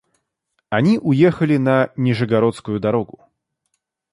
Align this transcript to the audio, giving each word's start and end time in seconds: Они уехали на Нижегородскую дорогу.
Они 0.69 0.97
уехали 0.97 1.57
на 1.57 1.91
Нижегородскую 1.95 2.79
дорогу. 2.79 3.19